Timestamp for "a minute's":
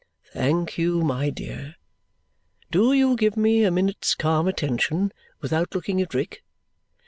3.63-4.15